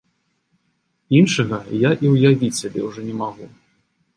Іншага 1.19 1.59
я 1.87 1.91
і 2.07 2.15
ўявіць 2.15 2.59
сябе 2.61 2.81
ўжо 2.89 2.99
не 3.11 3.15
магу! 3.21 3.45